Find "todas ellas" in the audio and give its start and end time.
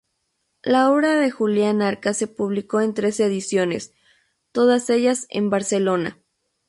4.51-5.27